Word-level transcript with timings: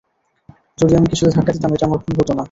যদি 0.79 0.93
আমি 0.95 1.07
কিছুতে 1.11 1.31
ধাক্কা 1.31 1.51
দিতাম, 1.53 1.71
এটা 1.73 1.85
আমার 1.85 1.99
ভুল 2.03 2.15
হতো 2.19 2.31
না। 2.31 2.39